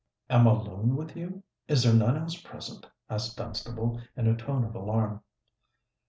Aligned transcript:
"Am 0.31 0.47
alone 0.47 0.95
with 0.95 1.15
you?—is 1.15 1.83
there 1.83 1.93
none 1.93 2.17
else 2.17 2.35
present?" 2.35 2.87
asked 3.07 3.37
Dunstable, 3.37 4.01
in 4.17 4.25
a 4.25 4.35
tone 4.35 4.63
of 4.63 4.73
alarm. 4.73 5.21